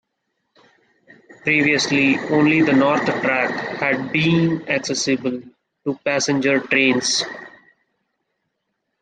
[1.43, 5.41] Previously only the north track had been accessible
[5.85, 7.23] to passenger trains.